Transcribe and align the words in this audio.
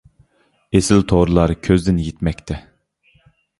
ئېسىل 0.79 1.03
تورلار 1.11 1.55
كۆزدىن 1.69 2.01
يىتمەكتە. 2.07 2.61